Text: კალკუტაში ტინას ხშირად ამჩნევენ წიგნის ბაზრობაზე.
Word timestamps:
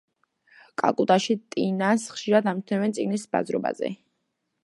კალკუტაში 0.81 1.35
ტინას 1.55 2.07
ხშირად 2.15 2.49
ამჩნევენ 2.53 2.97
წიგნის 2.99 3.27
ბაზრობაზე. 3.35 3.93